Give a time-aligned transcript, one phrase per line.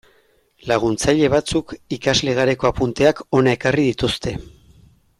[0.71, 4.39] Laguntzaile batzuk ikasle garaiko apunteak hona ekarri dituzte.